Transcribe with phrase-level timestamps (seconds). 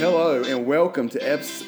[0.00, 1.20] Hello, and welcome to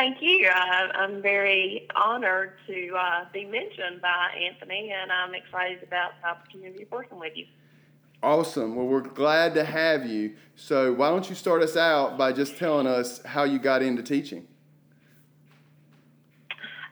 [0.00, 0.48] Thank you.
[0.48, 6.28] Uh, I'm very honored to uh, be mentioned by Anthony, and I'm excited about the
[6.28, 7.44] opportunity of working with you.
[8.22, 8.76] Awesome.
[8.76, 10.36] Well, we're glad to have you.
[10.56, 14.02] So, why don't you start us out by just telling us how you got into
[14.02, 14.48] teaching?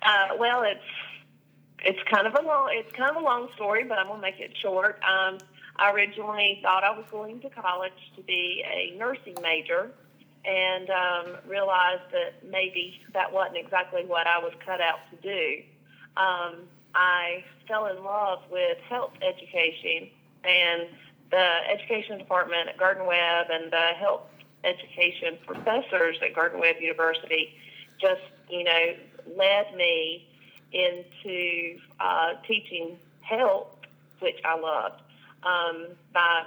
[0.03, 0.85] Uh, well, it's
[1.79, 4.39] it's kind of a long it's kind of a long story, but I'm gonna make
[4.39, 5.01] it short.
[5.03, 5.39] Um,
[5.77, 9.93] I originally thought I was going to college to be a nursing major,
[10.45, 15.63] and um, realized that maybe that wasn't exactly what I was cut out to do.
[16.17, 16.55] Um,
[16.95, 20.09] I fell in love with health education
[20.45, 20.89] and
[21.31, 24.23] the education department at Gardner Webb and the health
[24.65, 27.55] education professors at Gardner Webb University
[28.01, 28.95] just, you know,
[29.37, 30.27] led me
[30.73, 33.69] into uh, teaching health,
[34.21, 35.03] which I loved.
[35.43, 36.45] Um, by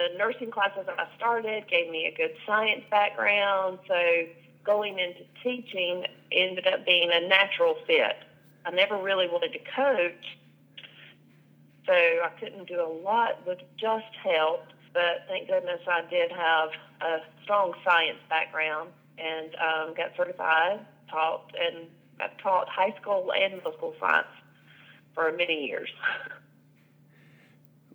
[0.00, 3.94] the nursing classes I started gave me a good science background, so
[4.64, 8.16] going into teaching ended up being a natural fit.
[8.64, 10.38] I never really wanted to coach,
[11.86, 14.60] so I couldn't do a lot with just health,
[14.94, 16.70] but thank goodness I did have
[17.02, 20.80] a strong science background and um, got certified,
[21.10, 21.88] taught, and
[22.20, 24.28] I've taught high school and middle school science
[25.14, 25.90] for many years.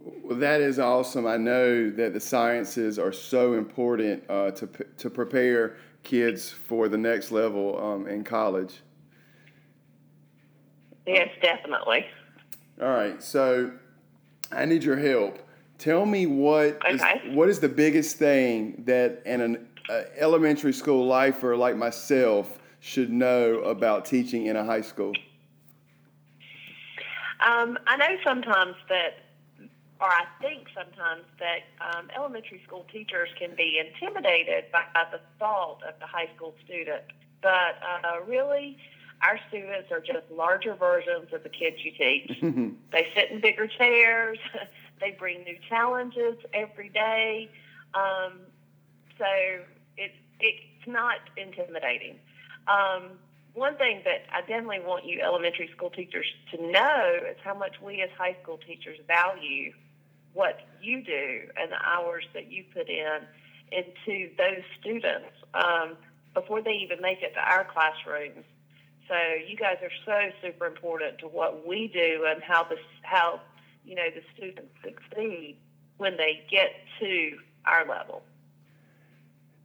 [0.06, 1.26] Well, that is awesome.
[1.26, 4.68] I know that the sciences are so important uh, to
[4.98, 8.82] to prepare kids for the next level um, in college.
[11.08, 12.06] Yes, definitely.
[12.80, 13.72] All right, so
[14.52, 15.40] I need your help.
[15.80, 17.22] Tell me what okay.
[17.26, 23.12] is, what is the biggest thing that an uh, elementary school lifer like myself should
[23.12, 25.14] know about teaching in a high school?
[27.46, 29.25] Um, I know sometimes that
[30.06, 35.20] or I think sometimes that um, elementary school teachers can be intimidated by, by, the
[35.40, 37.02] thought of the high school student.
[37.42, 38.78] But uh, really,
[39.24, 42.40] our students are just larger versions of the kids you teach.
[42.92, 44.38] they sit in bigger chairs,
[45.02, 47.50] they bring new challenges every day.
[47.96, 48.42] Um,
[49.18, 49.26] so
[49.98, 52.20] it, it's not intimidating.
[52.68, 53.18] Um,
[53.56, 57.78] one thing that I definitely want you elementary school teachers to know is how much
[57.82, 59.74] we as high school teachers value
[60.36, 63.20] what you do and the hours that you put in
[63.72, 65.96] into those students um,
[66.34, 68.46] before they even make it to our classrooms.
[69.08, 69.16] So
[69.48, 73.40] you guys are so super important to what we do and how the how
[73.86, 75.58] you know the students succeed
[75.98, 78.24] when they get to our level.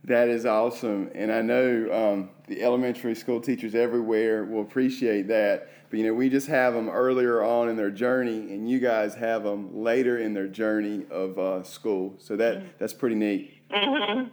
[0.04, 5.68] That is awesome, and I know um, the elementary school teachers everywhere will appreciate that.
[5.90, 9.16] But you know, we just have them earlier on in their journey, and you guys
[9.16, 12.14] have them later in their journey of uh, school.
[12.18, 12.68] So that mm-hmm.
[12.78, 13.60] that's pretty neat.
[13.70, 14.28] Mm-hmm.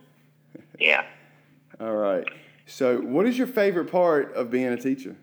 [0.79, 1.03] Yeah.
[1.79, 2.25] All right.
[2.67, 5.15] So, what is your favorite part of being a teacher?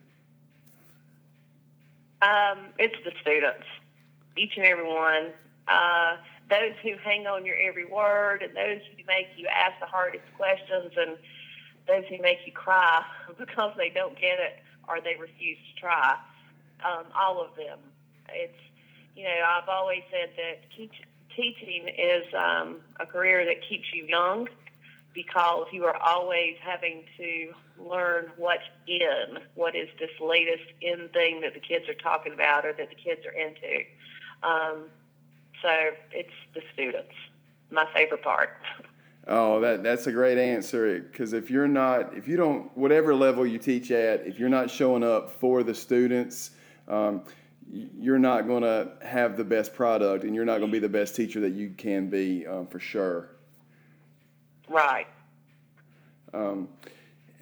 [2.20, 3.66] Um, it's the students,
[4.36, 5.30] each and every one.
[5.68, 6.16] Uh,
[6.50, 10.24] those who hang on your every word, and those who make you ask the hardest
[10.36, 11.16] questions, and
[11.86, 13.04] those who make you cry
[13.38, 16.16] because they don't get it or they refuse to try.
[16.84, 17.78] Um, all of them.
[18.30, 18.60] It's
[19.14, 20.94] you know I've always said that teach,
[21.36, 24.48] teaching is um, a career that keeps you young
[25.14, 31.40] because you are always having to learn what's in, what is this latest in thing
[31.40, 33.84] that the kids are talking about or that the kids are into.
[34.42, 34.88] Um,
[35.62, 35.70] so
[36.12, 37.14] it's the students,
[37.70, 38.50] my favorite part.
[39.26, 41.00] Oh, that that's a great answer.
[41.00, 44.70] Because if you're not, if you don't, whatever level you teach at, if you're not
[44.70, 46.50] showing up for the students,
[46.88, 47.22] um,
[47.70, 50.88] you're not going to have the best product, and you're not going to be the
[50.88, 53.30] best teacher that you can be um, for sure.
[54.68, 55.06] Right.
[56.34, 56.68] Um,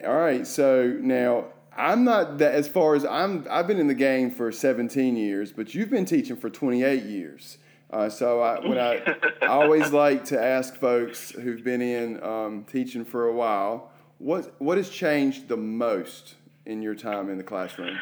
[0.05, 0.47] all right.
[0.47, 1.47] So now
[1.77, 3.47] I'm not that as far as I'm.
[3.51, 7.59] I've been in the game for 17 years, but you've been teaching for 28 years.
[7.93, 9.03] Uh, so I, when I,
[9.43, 14.55] I always like to ask folks who've been in um, teaching for a while, what
[14.61, 17.99] what has changed the most in your time in the classroom?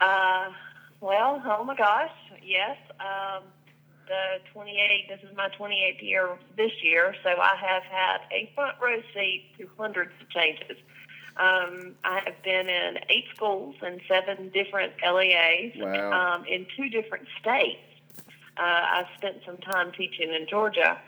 [0.00, 0.50] Uh,
[1.00, 2.10] well, oh my gosh,
[2.42, 2.76] yes.
[3.00, 3.42] Um,
[4.06, 8.76] the 28, this is my 28th year this year, so I have had a front
[8.80, 10.76] row seat to hundreds of changes.
[11.38, 16.12] Um, I have been in eight schools and seven different LEAs Wow.
[16.36, 17.78] um, in two different states.
[18.56, 20.98] Uh, I spent some time teaching in Georgia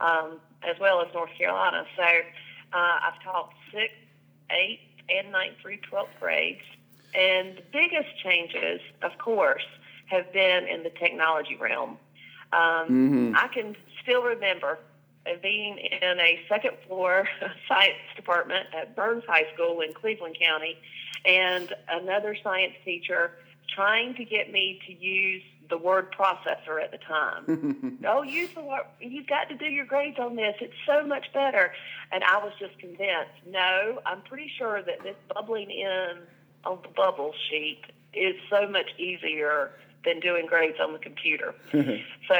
[0.00, 1.86] um, as well as North Carolina.
[1.96, 3.96] So uh, I've taught sixth,
[4.50, 6.60] eighth, and ninth through 12th grades.
[7.14, 9.64] And the biggest changes, of course,
[10.06, 11.96] have been in the technology realm.
[12.52, 13.36] Um, Mhm.
[13.36, 14.78] I can still remember
[15.42, 17.28] being in a second floor
[17.68, 20.76] science department at Burns High School in Cleveland County,
[21.24, 23.32] and another science teacher
[23.74, 27.98] trying to get me to use the word processor at the time.
[28.06, 28.84] oh, use the word.
[29.00, 30.54] You've got to do your grades on this.
[30.60, 31.72] It's so much better.
[32.10, 33.46] And I was just convinced.
[33.46, 36.20] No, I'm pretty sure that this bubbling in
[36.64, 37.82] on the bubble sheet
[38.14, 39.72] is so much easier
[40.04, 41.54] than doing grades on the computer.
[42.28, 42.36] So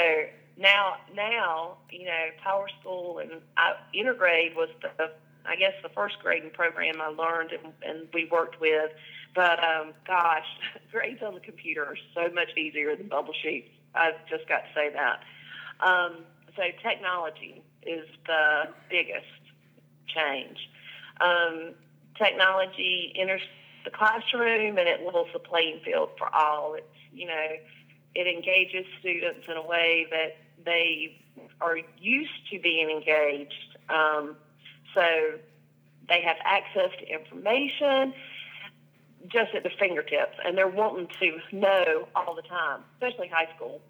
[0.58, 5.10] now, now you know, Power School and I, Integrade was the,
[5.46, 8.90] I guess, the first grading program I learned and, and we worked with.
[9.34, 10.46] But um, gosh,
[10.92, 13.68] grades on the computer are so much easier than bubble sheets.
[13.94, 15.20] I've just got to say that.
[15.80, 16.24] Um,
[16.56, 19.26] so technology is the biggest
[20.08, 20.58] change.
[21.20, 21.74] Um,
[22.16, 23.42] technology enters
[23.84, 26.74] the classroom and it levels the playing field for all.
[26.74, 27.46] It's you know
[28.14, 31.20] it engages students in a way that they
[31.60, 33.76] are used to being engaged.
[33.88, 34.36] Um,
[34.94, 35.02] so
[36.08, 38.14] they have access to information
[39.26, 43.80] just at the fingertips, and they're wanting to know all the time, especially high school.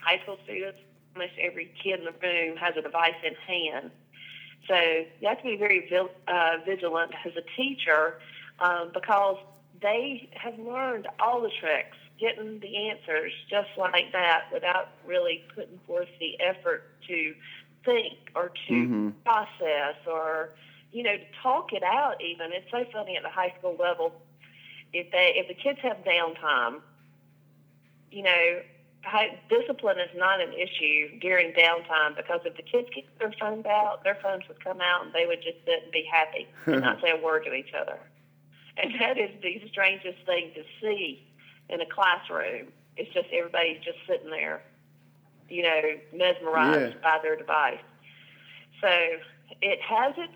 [0.00, 0.78] High school students,
[1.14, 3.90] almost every kid in the room has a device in hand.
[4.68, 4.74] So
[5.20, 5.88] you have to be very
[6.26, 8.18] uh, vigilant as a teacher
[8.58, 9.36] um, because
[9.80, 15.78] they have learned all the tricks getting the answers just like that without really putting
[15.86, 17.34] forth the effort to
[17.84, 19.12] think or to Mhm.
[19.24, 20.54] process or
[20.90, 22.50] you know to talk it out even.
[22.52, 24.14] It's so funny at the high school level
[24.94, 26.80] if they if the kids have downtime
[28.10, 28.62] you know
[29.04, 33.66] high, discipline is not an issue during downtime because if the kids get their phones
[33.66, 36.80] out their phones would come out and they would just sit and be happy and
[36.80, 37.98] not say a word to each other.
[38.78, 41.22] And that is the strangest thing to see
[41.68, 42.68] in a classroom.
[42.96, 44.62] It's just everybody's just sitting there,
[45.48, 45.80] you know,
[46.12, 47.00] mesmerized Yeah.
[47.02, 47.80] by their device.
[48.80, 48.88] So
[49.62, 50.32] it has its,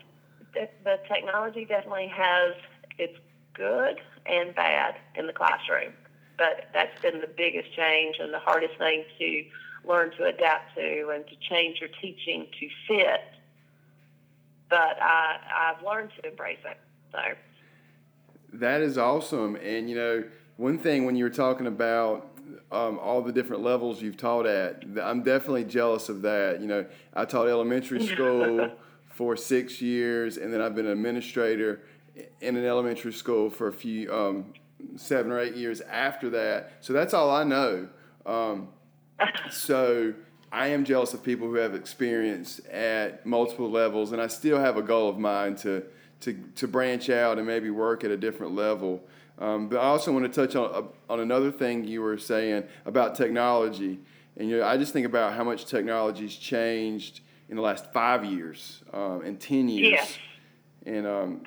[0.53, 2.55] the, the technology definitely has
[2.97, 3.17] its
[3.53, 5.93] good and bad in the classroom.
[6.37, 9.45] But that's been the biggest change and the hardest thing to
[9.85, 13.21] learn to adapt to and to change your teaching to fit.
[14.69, 15.37] But I,
[15.77, 16.77] I've learned to embrace it.
[17.11, 17.19] So.
[18.53, 19.55] That is awesome.
[19.57, 20.23] And you know,
[20.59, 22.37] one thing when you were talking about
[22.69, 26.59] um, all the different levels you've taught at, I'm definitely jealous of that.
[26.59, 28.69] You know, I taught elementary school
[29.13, 31.81] for six years, and then I've been an administrator
[32.41, 34.53] in an elementary school for a few um,
[34.97, 36.73] seven or eight years after that.
[36.81, 37.87] So that's all I know.
[38.25, 38.67] Um,
[39.49, 40.13] so
[40.51, 44.75] I am jealous of people who have experience at multiple levels, and I still have
[44.75, 45.85] a goal of mine to
[46.19, 49.01] to to branch out and maybe work at a different level.
[49.39, 53.15] Um, but I also want to touch on on another thing you were saying about
[53.15, 53.99] technology,
[54.37, 58.25] and you know I just think about how much technology's changed in the last five
[58.25, 60.17] years um, and ten years, Yes.
[60.85, 61.41] and um,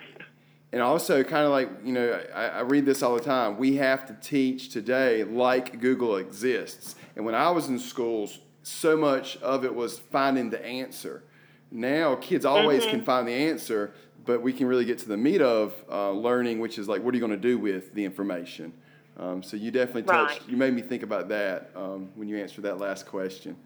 [0.73, 3.59] and also kind of like you know I, I read this all the time.
[3.59, 6.97] We have to teach today like google exists.
[7.15, 11.23] And when i was in schools so much of it was finding the answer.
[11.71, 13.93] Now kids always can find the answer
[14.25, 17.12] but we can really get to the meat of uh, learning which is like what
[17.12, 18.73] are you going to do with the information
[19.19, 20.49] um, so you definitely touched Right.
[20.49, 23.57] you made me think about that um, when you answered that last question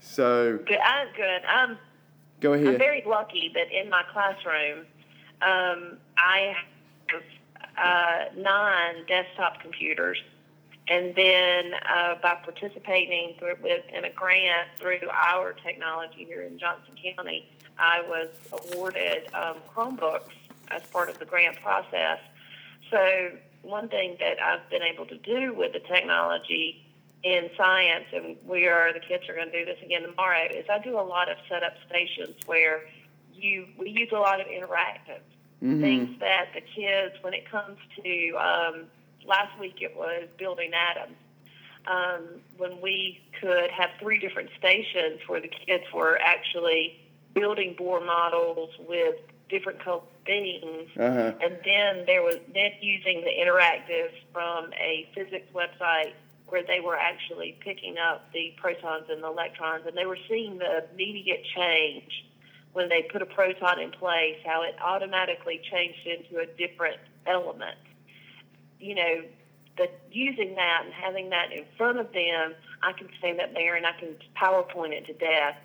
[0.00, 0.78] so Good.
[0.78, 1.42] I'm good.
[1.46, 1.78] I'm
[2.40, 2.68] go ahead.
[2.68, 4.86] I'm very lucky that in my classroom,
[5.42, 6.54] um, I
[7.08, 7.22] have
[7.76, 10.18] uh, nine desktop computers,
[10.88, 16.58] and then uh, by participating through, with, in a grant through our technology here in
[16.58, 17.48] Johnston County,
[17.78, 20.30] I was awarded um, Chromebooks
[20.70, 22.18] as part of the grant process.
[22.90, 23.30] So
[23.62, 26.84] one thing that I've been able to do with the technology
[27.22, 30.66] in science, and we are the kids are going to do this again tomorrow, is
[30.70, 32.82] I do a lot of setup stations where
[33.34, 35.22] you we use a lot of interactive
[35.62, 35.80] mm-hmm.
[35.80, 38.84] things that the kids, when it comes to um,
[39.26, 41.16] last week, it was building atoms.
[41.86, 47.00] Um, when we could have three different stations where the kids were actually
[47.38, 49.16] building Bohr models with
[49.48, 51.32] different colored beams, uh-huh.
[51.42, 56.12] and then there was then using the interactive from a physics website
[56.48, 60.58] where they were actually picking up the protons and the electrons, and they were seeing
[60.58, 62.24] the immediate change
[62.72, 67.76] when they put a proton in place, how it automatically changed into a different element.
[68.78, 69.22] You know,
[69.76, 73.76] the, using that and having that in front of them, I can stand up there
[73.76, 75.56] and I can PowerPoint it to death.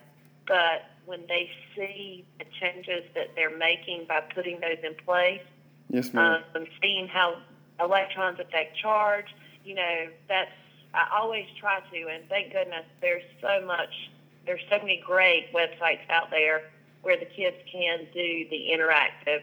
[0.48, 5.42] But when they see the changes that they're making by putting those in place,
[5.90, 6.44] yes, ma'am.
[6.56, 7.38] Um, seeing how
[7.80, 9.28] electrons affect charge,
[9.66, 10.52] you know, that's
[10.94, 14.12] I always try to, and thank goodness there's so much,
[14.46, 16.70] there's so many great websites out there
[17.02, 19.42] where the kids can do the interactive.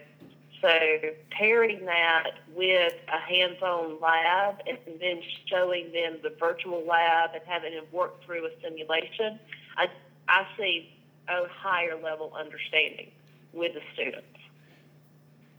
[0.63, 0.71] So
[1.31, 7.75] pairing that with a hands-on lab and then showing them the virtual lab and having
[7.75, 9.41] them work through a simulation,
[9.77, 9.89] I,
[10.29, 10.93] I see
[11.31, 13.11] a higher level understanding
[13.53, 14.27] with the students.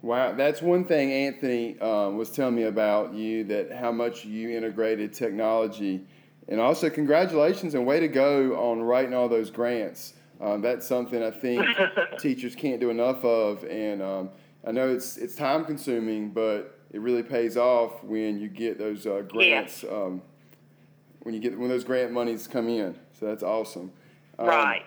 [0.02, 4.50] Wow, that's one thing Anthony um, was telling me about you that how much you
[4.50, 6.06] integrated technology,
[6.48, 10.14] and also congratulations and way to go on writing all those grants.
[10.40, 11.64] Um, that's something I think
[12.20, 14.30] teachers can't do enough of, and um,
[14.66, 19.06] I know it's it's time consuming, but it really pays off when you get those
[19.06, 19.84] uh, grants.
[19.84, 19.92] Yeah.
[19.92, 20.24] Um,
[21.22, 23.92] when you get when those grant monies come in, so that's awesome.
[24.40, 24.84] Um, right.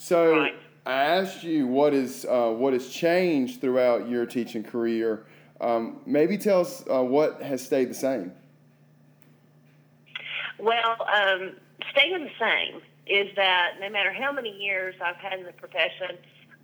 [0.00, 0.54] So right.
[0.86, 5.26] I asked you what is uh, what has changed throughout your teaching career.
[5.60, 8.32] Um, maybe tell us uh, what has stayed the same.
[10.56, 11.56] Well, um,
[11.90, 16.16] staying the same is that no matter how many years I've had in the profession,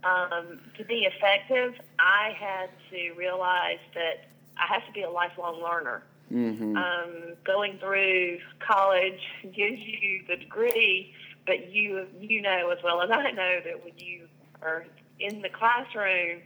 [0.05, 5.61] um, to be effective, I had to realize that I have to be a lifelong
[5.61, 6.05] learner.
[6.33, 6.77] Mm-hmm.
[6.77, 11.13] Um, going through college gives you the degree,
[11.47, 14.29] but you you know as well as I know that when you
[14.63, 14.87] are
[15.21, 16.41] in the classroom,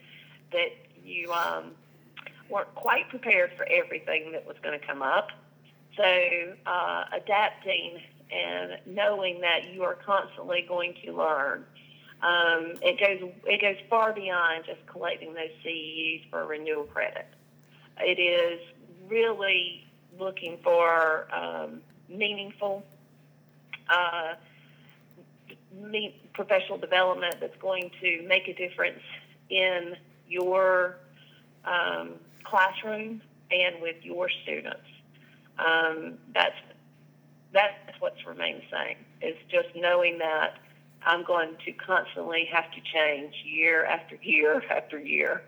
[0.52, 0.70] that
[1.04, 1.72] you um,
[2.50, 5.28] weren't quite prepared for everything that was going to come up.
[5.96, 8.00] So uh, adapting
[8.30, 11.64] and knowing that you are constantly going to learn.
[12.20, 17.26] Um, it goes it goes far beyond just collecting those CEUs for renewal credit.
[18.00, 18.60] It is
[19.08, 19.86] really
[20.18, 22.84] looking for um, meaningful
[23.88, 24.34] uh,
[26.34, 29.00] professional development that's going to make a difference
[29.50, 29.96] in
[30.28, 30.96] your
[31.64, 34.86] um, classroom and with your students.
[35.58, 36.54] Um, that's
[37.52, 38.96] that's what's remained same.
[39.22, 40.58] Is just knowing that
[41.04, 45.42] I'm going to constantly have to change year after year after year.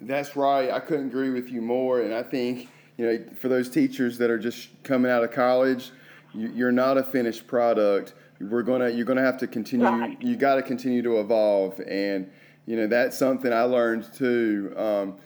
[0.00, 0.70] That's right.
[0.70, 2.00] I couldn't agree with you more.
[2.00, 5.90] And I think you know, for those teachers that are just coming out of college,
[6.34, 8.14] you, are not a finished product.
[8.42, 9.86] We're gonna you're gonna have to continue.
[9.86, 10.20] Right.
[10.20, 12.30] You got to continue to evolve, and
[12.66, 14.74] you know that's something I learned too.
[14.76, 15.16] Um,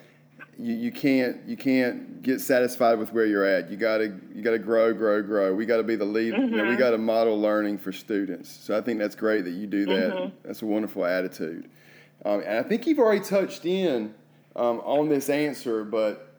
[0.58, 3.70] you, you can't you can't get satisfied with where you're at.
[3.70, 5.54] You gotta you gotta grow, grow, grow.
[5.54, 6.35] We gotta be the lead.
[6.35, 6.44] Mm-hmm.
[6.44, 6.78] You know, we mm-hmm.
[6.78, 8.50] gotta model learning for students.
[8.50, 10.12] So I think that's great that you do that.
[10.12, 10.37] Mm-hmm.
[10.44, 11.68] That's a wonderful attitude.
[12.25, 14.14] Um, and I think you've already touched in
[14.56, 16.35] um, on this answer, but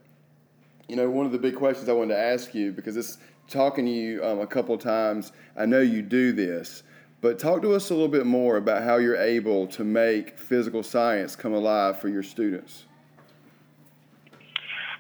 [0.88, 3.18] you know one of the big questions I wanted to ask you because it's
[3.48, 5.32] talking to you um, a couple times.
[5.56, 6.84] I know you do this.
[7.20, 10.84] But talk to us a little bit more about how you're able to make physical
[10.84, 12.84] science come alive for your students.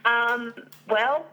[0.04, 0.54] Um,
[0.90, 1.28] well,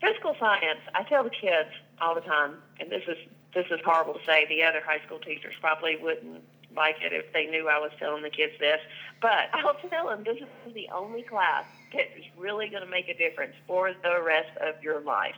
[0.00, 0.80] physical science.
[0.94, 1.70] I tell the kids
[2.00, 3.16] all the time, and this is
[3.54, 4.46] this is horrible to say.
[4.48, 6.42] The other high school teachers probably wouldn't
[6.76, 8.80] like it if they knew I was telling the kids this,
[9.20, 13.08] but I'll tell them this is the only class that is really going to make
[13.08, 15.36] a difference for the rest of your life,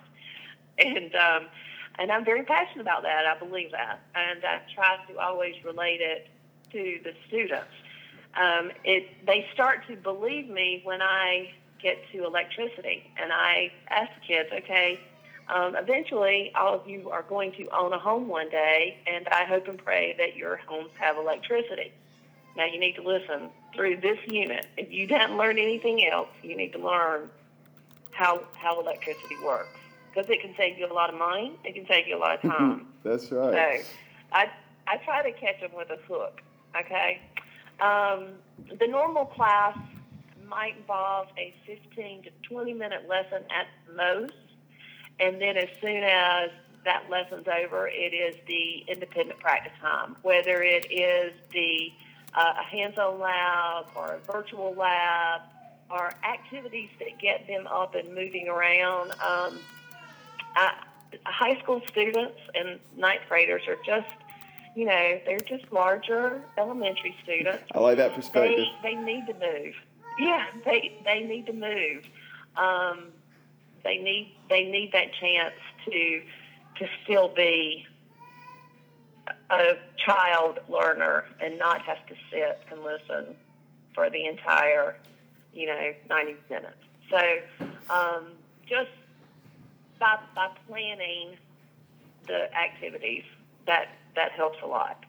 [0.79, 1.47] and um,
[1.99, 3.27] and I'm very passionate about that.
[3.27, 6.29] I believe that, and I try to always relate it
[6.73, 7.73] to the students.
[8.35, 11.53] Um, it they start to believe me when I
[11.83, 13.11] get to electricity.
[13.17, 14.99] And I ask the kids, okay,
[15.49, 19.45] um, eventually all of you are going to own a home one day, and I
[19.45, 21.93] hope and pray that your homes have electricity.
[22.57, 24.67] Now you need to listen through this unit.
[24.77, 27.31] If you didn't learn anything else, you need to learn
[28.11, 29.79] how how electricity works
[30.17, 31.53] because it can save you a lot of money.
[31.65, 32.87] It can save you a lot of time.
[33.05, 33.83] That's right.
[33.83, 33.87] So
[34.33, 34.51] I
[34.87, 36.41] I try to catch them with a hook.
[36.79, 37.21] Okay.
[37.81, 38.29] Um,
[38.79, 39.77] the normal class
[40.49, 44.33] might involve a 15 to 20 minute lesson at most,
[45.21, 46.51] and then as soon as
[46.85, 51.93] that lesson's over, it is the independent practice time, whether it is the
[52.35, 55.43] uh, a hands-on lab or a virtual lab
[55.91, 59.13] or activities that get them up and moving around.
[59.21, 59.59] Um,
[60.57, 60.73] I,
[61.25, 64.09] high school students and ninth graders are just,
[64.75, 67.65] you know, they're just larger elementary students.
[67.75, 68.65] I like that perspective.
[68.83, 69.75] They, they need to move.
[70.19, 72.05] Yeah, they they need to move.
[72.57, 73.09] Um,
[73.85, 76.23] they need they need that chance to
[76.79, 77.87] to still be
[79.51, 83.35] a child learner and not have to sit and listen
[83.95, 84.97] for the entire,
[85.53, 86.77] you know, 90 minutes.
[87.11, 87.39] So
[87.91, 88.27] um,
[88.69, 88.91] just
[89.99, 91.37] by, by planning
[92.27, 93.25] the activities,
[93.67, 95.05] that, that helps a lot.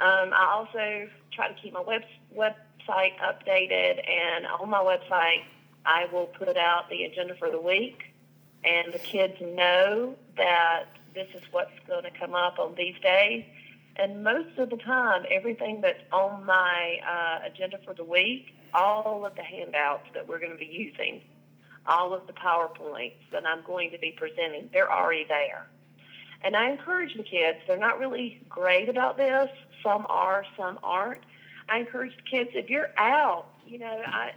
[0.00, 2.02] Um, I also try to keep my web,
[2.36, 5.42] website updated, and on my website,
[5.84, 8.14] I will put out the agenda for the week,
[8.64, 13.44] and the kids know that this is what's going to come up on these days.
[13.96, 19.26] And most of the time, everything that's on my uh, agenda for the week, all
[19.26, 21.20] of the handouts that we're going to be using,
[21.86, 25.66] all of the PowerPoints that I'm going to be presenting, they're already there.
[26.42, 29.48] And I encourage the kids, they're not really great about this.
[29.82, 31.20] Some are, some aren't.
[31.68, 34.32] I encourage the kids, if you're out, you know, I,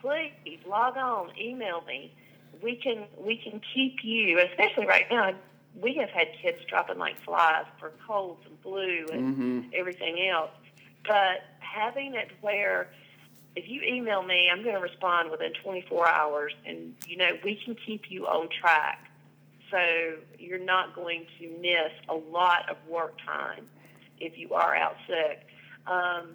[0.00, 0.32] please
[0.68, 2.14] log on, email me.
[2.62, 5.32] We can we can keep you, especially right now
[5.80, 9.60] we have had kids dropping like flies for colds and flu and Mm-hmm.
[9.74, 10.50] everything else.
[11.06, 12.90] But having it where
[13.56, 17.60] if you email me, I'm going to respond within 24 hours, and you know we
[17.64, 19.10] can keep you on track.
[19.70, 19.78] So
[20.38, 23.66] you're not going to miss a lot of work time
[24.20, 25.46] if you are out sick.
[25.86, 26.34] Um,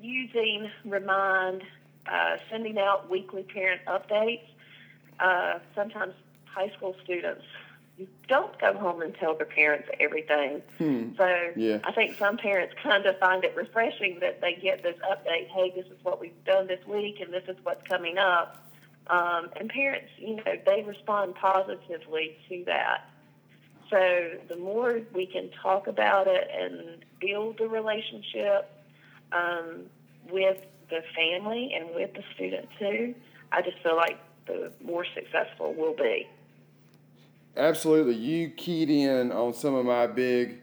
[0.00, 1.62] using Remind,
[2.06, 4.46] uh, sending out weekly parent updates.
[5.20, 7.44] Uh, sometimes high school students
[8.28, 10.62] don't go home and tell their parents everything.
[10.78, 11.10] Hmm.
[11.16, 11.78] So Yeah.
[11.84, 15.48] I think some parents kind of find it refreshing that they get this update.
[15.48, 18.58] Hey, this is what we've done this week, and this is what's coming up.
[19.08, 23.08] Um, and parents, you know, they respond positively to that.
[23.90, 28.70] So the more we can talk about it and build the relationship
[29.32, 29.82] um,
[30.30, 33.14] with the family and with the student too,
[33.50, 36.26] I just feel like the more successful we'll be.
[37.56, 38.14] Absolutely.
[38.14, 40.58] You keyed in on some of my big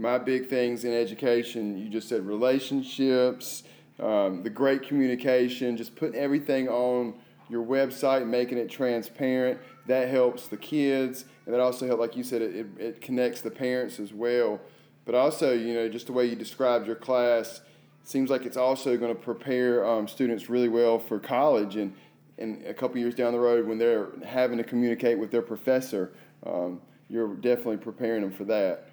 [0.00, 1.76] my big things in education.
[1.76, 3.64] You just said relationships,
[3.98, 7.14] um, the great communication, just putting everything on
[7.48, 9.58] your website, making it transparent.
[9.86, 13.40] That helps the kids, and that also helps, like you said, it, it, it connects
[13.40, 14.60] the parents as well.
[15.04, 17.62] But also, you know, just the way you described your class
[18.04, 21.92] seems like it's also going to prepare um, students really well for college and,
[22.38, 26.12] and a couple years down the road when they're having to communicate with their professor.
[26.46, 28.84] Um, you're definitely preparing them for that.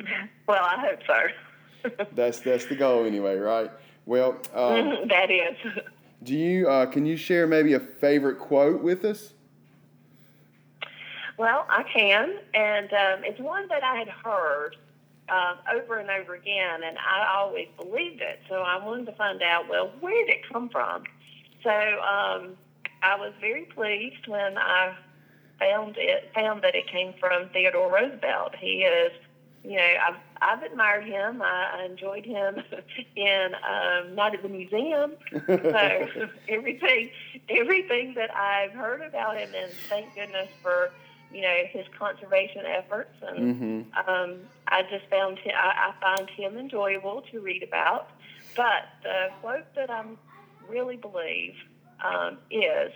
[0.48, 1.94] Well, I hope so.
[2.14, 3.70] That's that's the goal anyway, right?
[4.06, 5.56] Well, um, that is.
[6.24, 9.32] do you uh, can you share maybe a favorite quote with us?
[11.38, 14.76] Well, I can, and um, it's one that I had heard
[15.28, 18.40] um, over and over again, and I always believed it.
[18.48, 21.04] So I wanted to find out, well, where did it come from?
[21.62, 22.56] So um,
[23.02, 24.94] I was very pleased when I
[25.62, 28.54] found it found that it came from Theodore Roosevelt.
[28.58, 29.12] He is,
[29.64, 31.42] you know, I've I've admired him.
[31.42, 32.56] I, I enjoyed him
[33.16, 35.12] in um, Night at the Museum.
[35.46, 36.08] So
[36.48, 37.10] everything
[37.48, 40.90] everything that I've heard about him, and thank goodness for
[41.32, 43.72] you know his conservation efforts, and hmm
[44.08, 48.08] um, I just found him, I, I find him enjoyable to read about.
[48.56, 50.04] But the quote that I
[50.68, 51.54] really believe
[52.04, 52.92] um, is,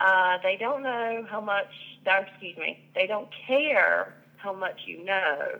[0.00, 1.68] uh, "They don't know how much.
[2.06, 2.82] Or, excuse me.
[2.94, 5.58] They don't care how much you know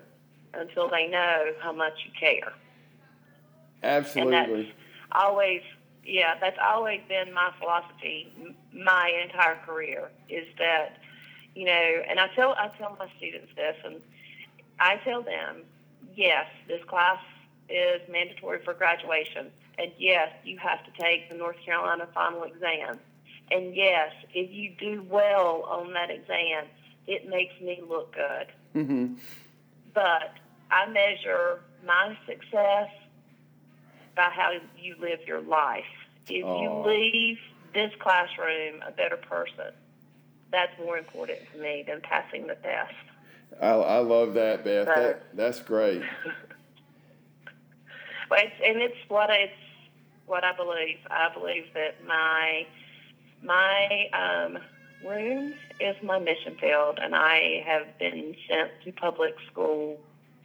[0.55, 2.53] until they know how much you care."
[3.83, 4.63] And Absolutely.
[4.65, 4.73] that's
[5.13, 5.63] always,
[6.05, 8.33] yeah, that's always been my philosophy
[8.73, 10.99] my entire career is that,
[11.55, 13.97] you know, and I tell I tell my students this, and
[14.79, 15.63] I tell them,
[16.15, 17.19] yes, this class
[17.69, 22.99] is mandatory for graduation, and yes, you have to take the North Carolina final exam,
[23.51, 26.65] and yes, if you do well on that exam,
[27.07, 29.15] it makes me look good hmm
[29.95, 30.35] but
[30.71, 32.89] I measure my success
[34.17, 35.85] by how you live your life.
[36.29, 37.39] If you leave
[37.75, 39.73] this classroom a better person,
[40.53, 42.95] that's more important to me than passing the test.
[43.61, 44.89] I, I love that, Beth.
[44.95, 46.03] So- that, that's great.
[48.29, 49.53] But it's, and it's what it's
[50.27, 50.99] what I believe.
[51.11, 52.65] I believe that my
[53.43, 54.59] my um,
[55.07, 59.99] room is my mission field, and I have been sent to public school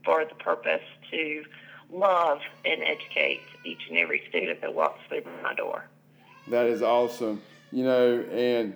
[0.04, 1.44] for the purpose to
[1.92, 5.86] love and educate each and every student that walks through my door.
[6.48, 7.42] That is awesome.
[7.72, 8.76] You know, and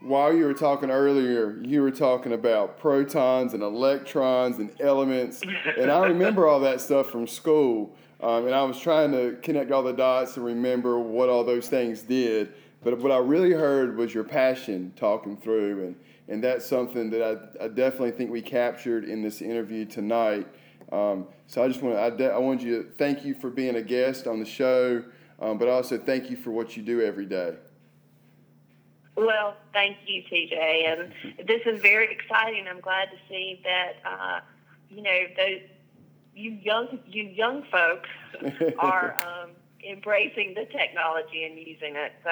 [0.00, 5.42] while you were talking earlier, you were talking about protons and electrons and elements,
[5.78, 7.94] and I remember all that stuff from school.
[8.20, 11.68] Um, and I was trying to connect all the dots and remember what all those
[11.68, 12.52] things did.
[12.82, 15.96] But what I really heard was your passion talking through, and,
[16.28, 17.22] and that's something that
[17.60, 20.46] I, I definitely think we captured in this interview tonight.
[20.92, 23.50] Um, so I just want to, I, de- I wanted you to thank you for
[23.50, 25.02] being a guest on the show,
[25.40, 27.54] um, but also thank you for what you do every day.
[29.16, 30.54] Well, thank you, TJ.
[30.54, 31.12] And
[31.48, 32.66] this is very exciting.
[32.68, 34.40] I'm glad to see that uh,
[34.88, 35.60] you know those
[36.36, 38.08] you young you young folks
[38.78, 39.50] are um,
[39.86, 42.12] embracing the technology and using it.
[42.24, 42.30] So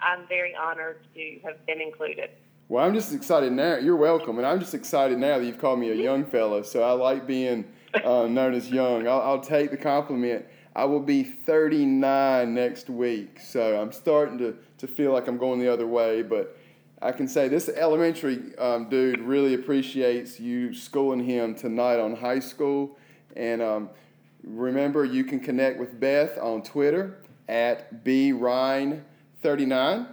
[0.00, 2.30] I'm very honored to have been included.
[2.68, 3.76] Well, I'm just excited now.
[3.76, 6.62] You're welcome, and I'm just excited now that you've called me a young fellow.
[6.62, 7.64] So I like being
[8.04, 9.06] uh, known as young.
[9.06, 10.46] I'll, I'll take the compliment.
[10.74, 15.60] I will be 39 next week, so I'm starting to, to feel like I'm going
[15.60, 16.22] the other way.
[16.22, 16.58] But
[17.00, 22.40] I can say this elementary um, dude really appreciates you schooling him tonight on high
[22.40, 22.98] school.
[23.36, 23.90] And um,
[24.46, 30.08] remember, you can connect with Beth on Twitter at brhyne39.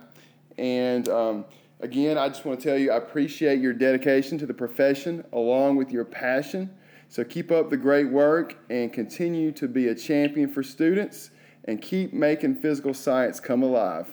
[0.57, 1.45] And um,
[1.79, 5.77] again, I just want to tell you, I appreciate your dedication to the profession along
[5.77, 6.69] with your passion.
[7.09, 11.29] So keep up the great work and continue to be a champion for students
[11.65, 14.09] and keep making physical science come alive.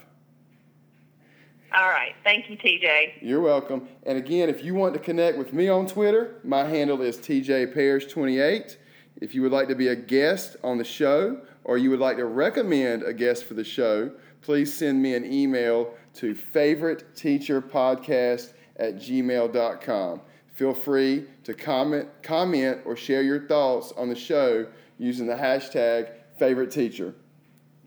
[1.72, 2.14] All right.
[2.24, 3.22] Thank you, TJ.
[3.22, 3.88] You're welcome.
[4.04, 8.76] And again, if you want to connect with me on Twitter, my handle is TJParrish28.
[9.20, 12.16] If you would like to be a guest on the show or you would like
[12.16, 18.96] to recommend a guest for the show, please send me an email to favoriteteacherpodcast at
[18.96, 20.22] gmail.com.
[20.54, 24.66] Feel free to comment, comment or share your thoughts on the show
[24.98, 27.14] using the hashtag favorite teacher.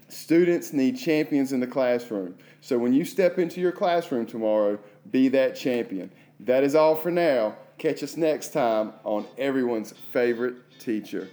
[0.10, 2.36] Students need champions in the classroom.
[2.62, 4.78] So when you step into your classroom tomorrow,
[5.10, 6.12] be that champion.
[6.40, 7.58] That is all for now.
[7.78, 11.30] Catch us next time on everyone's favorite teacher.